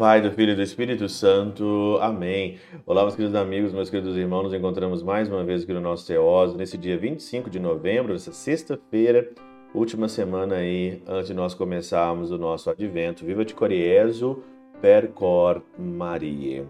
[0.00, 1.98] Pai, do Filho e do Espírito Santo.
[2.00, 2.56] Amém.
[2.86, 4.44] Olá, meus queridos amigos, meus queridos irmãos.
[4.44, 8.32] Nos encontramos mais uma vez aqui no nosso Teóso, nesse dia 25 de novembro, nessa
[8.32, 9.30] sexta-feira,
[9.74, 13.26] última semana aí, antes de nós começarmos o nosso advento.
[13.26, 14.42] Viva de Coriezo,
[14.80, 16.64] per cor Maria.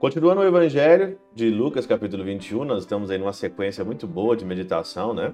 [0.00, 4.44] Continuando o Evangelho de Lucas, capítulo 21, nós estamos aí numa sequência muito boa de
[4.44, 5.32] meditação, né?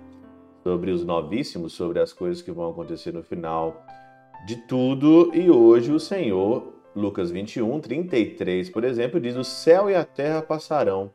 [0.63, 3.87] Sobre os novíssimos, sobre as coisas que vão acontecer no final
[4.47, 5.35] de tudo.
[5.35, 10.43] E hoje o Senhor, Lucas 21, 33, por exemplo, diz: O céu e a terra
[10.43, 11.11] passarão,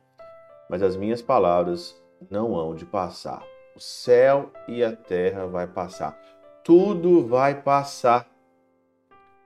[0.70, 3.44] mas as minhas palavras não hão de passar.
[3.76, 6.20] O céu e a terra vai passar.
[6.64, 8.28] Tudo vai passar.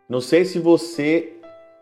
[0.08, 1.34] Não sei se você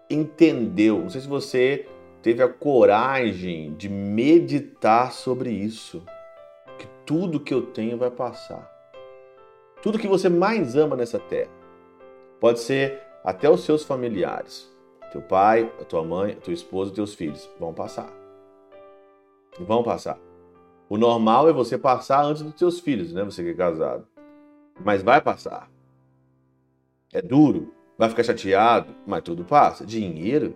[0.10, 1.88] entendeu, não sei se você
[2.22, 6.04] teve a coragem de meditar sobre isso.
[6.78, 8.68] Que tudo que eu tenho vai passar.
[9.82, 11.60] Tudo que você mais ama nessa terra
[12.40, 14.70] Pode ser até os seus familiares.
[15.12, 18.12] Teu pai, a tua mãe, a tua esposa, teus filhos vão passar.
[19.60, 20.20] Vão passar.
[20.88, 23.24] O normal é você passar antes dos teus filhos, né?
[23.24, 24.08] Você que é casado.
[24.84, 25.70] Mas vai passar.
[27.12, 29.86] É duro, vai ficar chateado, mas tudo passa.
[29.86, 30.56] Dinheiro,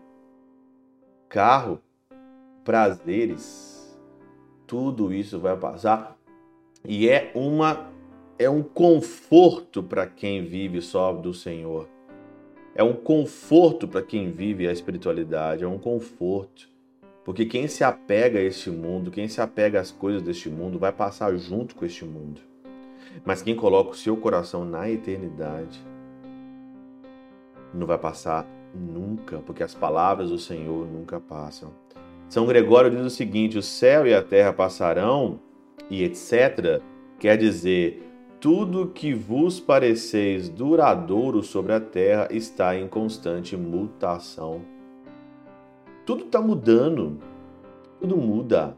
[1.28, 1.80] carro,
[2.64, 4.00] prazeres,
[4.66, 6.18] tudo isso vai passar.
[6.86, 7.92] E é uma
[8.38, 11.88] é um conforto para quem vive só do Senhor.
[12.76, 16.68] É um conforto para quem vive a espiritualidade, é um conforto.
[17.24, 20.92] Porque quem se apega a este mundo, quem se apega às coisas deste mundo, vai
[20.92, 22.42] passar junto com este mundo.
[23.24, 25.80] Mas quem coloca o seu coração na eternidade,
[27.74, 31.72] não vai passar nunca, porque as palavras do Senhor nunca passam.
[32.28, 35.40] São Gregório diz o seguinte: o céu e a terra passarão,
[35.90, 36.82] e etc.
[37.20, 38.02] Quer dizer,
[38.44, 44.60] tudo que vos pareceis duradouro sobre a terra está em constante mutação.
[46.06, 47.20] Tudo está mudando.
[48.02, 48.76] Tudo muda.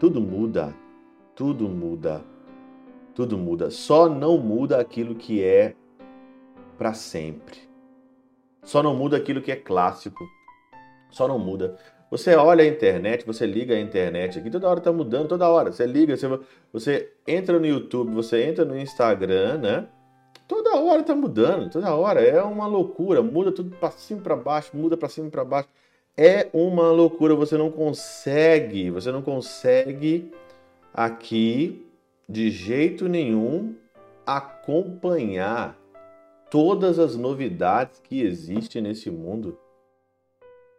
[0.00, 0.74] Tudo muda.
[1.34, 2.24] Tudo muda.
[3.14, 3.70] Tudo muda.
[3.70, 5.76] Só não muda aquilo que é
[6.78, 7.68] para sempre.
[8.62, 10.26] Só não muda aquilo que é clássico.
[11.10, 11.76] Só não muda.
[12.10, 15.72] Você olha a internet, você liga a internet aqui, toda hora está mudando, toda hora.
[15.72, 16.40] Você liga, você,
[16.72, 19.88] você entra no YouTube, você entra no Instagram, né?
[20.46, 22.20] Toda hora está mudando, toda hora.
[22.20, 25.68] É uma loucura, muda tudo para cima para baixo, muda para cima para baixo.
[26.16, 30.32] É uma loucura, você não consegue, você não consegue
[30.94, 31.84] aqui
[32.28, 33.74] de jeito nenhum
[34.24, 35.76] acompanhar
[36.50, 39.58] todas as novidades que existem nesse mundo.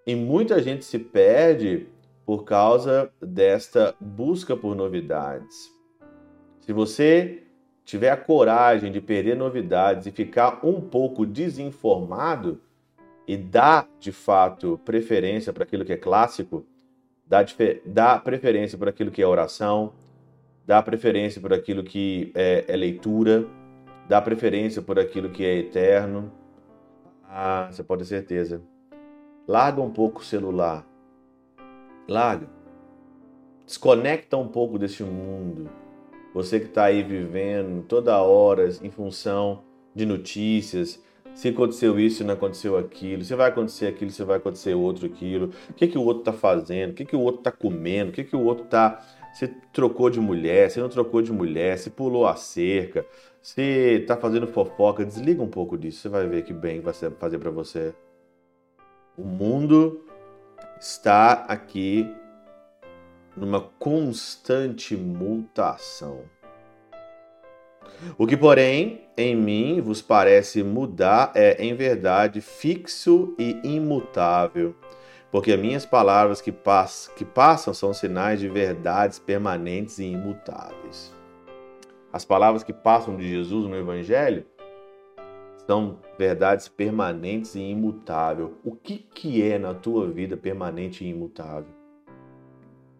[0.07, 1.85] E muita gente se perde
[2.25, 5.69] por causa desta busca por novidades.
[6.61, 7.43] Se você
[7.83, 12.61] tiver a coragem de perder novidades e ficar um pouco desinformado
[13.27, 16.65] e dar de fato preferência para aquilo que é clássico,
[17.85, 19.91] dá, preferência para aquilo que é oração,
[20.65, 23.45] dá preferência por aquilo que é, é leitura,
[24.07, 26.31] dá preferência por aquilo que é eterno,
[27.25, 28.61] ah, você pode ter certeza
[29.47, 30.85] Larga um pouco o celular.
[32.05, 32.49] Larga.
[33.65, 35.69] Desconecta um pouco desse mundo.
[36.33, 39.63] Você que está aí vivendo toda hora em função
[39.95, 41.01] de notícias,
[41.33, 45.51] se aconteceu isso, não aconteceu aquilo, se vai acontecer aquilo, se vai acontecer outro aquilo,
[45.69, 48.13] o que, que o outro está fazendo, o que, que o outro está comendo, o
[48.13, 49.01] que, que o outro está.
[49.33, 53.05] Se trocou de mulher, se não trocou de mulher, se pulou a cerca,
[53.41, 57.39] se está fazendo fofoca, desliga um pouco disso, você vai ver que bem vai fazer
[57.39, 57.93] para você.
[59.17, 60.05] O mundo
[60.79, 62.07] está aqui
[63.35, 66.25] numa constante mutação.
[68.15, 74.75] O que, porém, em mim vos parece mudar é, em verdade, fixo e imutável,
[75.31, 81.11] porque minhas palavras que, pass que passam são sinais de verdades permanentes e imutáveis.
[82.13, 84.45] As palavras que passam de Jesus no Evangelho
[85.67, 88.49] são verdades permanentes e imutáveis.
[88.63, 91.75] O que, que é na tua vida permanente e imutável?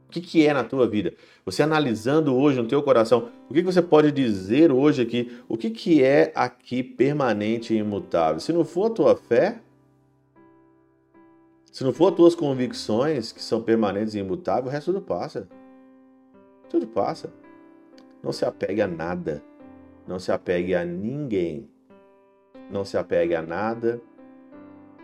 [0.07, 1.13] O que, que é na tua vida?
[1.45, 5.41] Você analisando hoje no teu coração, o que, que você pode dizer hoje aqui?
[5.47, 8.39] O que, que é aqui permanente e imutável?
[8.39, 9.61] Se não for a tua fé,
[11.71, 15.47] se não for as tuas convicções que são permanentes e imutáveis, o resto tudo passa.
[16.69, 17.31] Tudo passa.
[18.21, 19.41] Não se apegue a nada.
[20.05, 21.69] Não se apegue a ninguém.
[22.69, 24.01] Não se apegue a nada,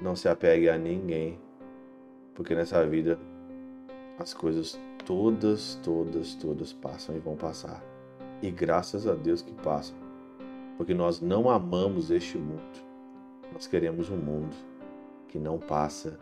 [0.01, 1.39] não se apegue a ninguém,
[2.33, 3.18] porque nessa vida
[4.19, 7.83] as coisas todas, todas, todas passam e vão passar.
[8.42, 9.95] E graças a Deus que passam,
[10.77, 12.62] porque nós não amamos este mundo.
[13.54, 14.56] Nós queremos um mundo
[15.27, 16.19] que não passa,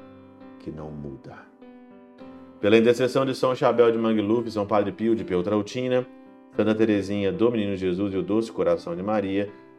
[0.60, 1.36] que não muda.
[2.60, 6.06] Pela intercessão de São Chabel de Mangluf, São Padre Pio de Peltrautina,
[6.56, 9.52] Santa Teresinha do Menino Jesus e o Doce Coração de Maria,